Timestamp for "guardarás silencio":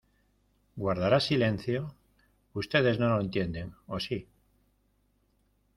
0.77-1.93